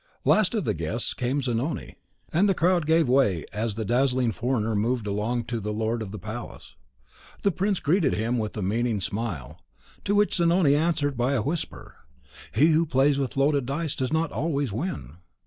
Last 0.25 0.55
of 0.55 0.63
the 0.65 0.73
guests 0.73 1.13
came 1.13 1.43
Zanoni; 1.43 1.93
and 2.33 2.49
the 2.49 2.55
crowd 2.55 2.87
gave 2.87 3.07
way 3.07 3.45
as 3.53 3.75
the 3.75 3.85
dazzling 3.85 4.31
foreigner 4.31 4.73
moved 4.73 5.05
along 5.05 5.43
to 5.43 5.59
the 5.59 5.71
lord 5.71 6.01
of 6.01 6.09
the 6.09 6.17
palace. 6.17 6.73
The 7.43 7.51
prince 7.51 7.79
greeted 7.79 8.15
him 8.15 8.39
with 8.39 8.57
a 8.57 8.63
meaning 8.63 8.99
smile, 8.99 9.61
to 10.05 10.15
which 10.15 10.33
Zanoni 10.37 10.73
answered 10.75 11.15
by 11.15 11.33
a 11.33 11.43
whisper, 11.43 11.97
"He 12.51 12.69
who 12.69 12.87
plays 12.87 13.19
with 13.19 13.37
loaded 13.37 13.67
dice 13.67 13.93
does 13.95 14.11
not 14.11 14.31
always 14.31 14.73
win." 14.73 15.17